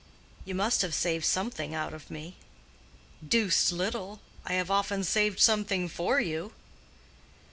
[0.45, 2.35] "You must have saved something out of me."
[3.23, 4.19] "Deuced little.
[4.43, 6.53] I have often saved something for you."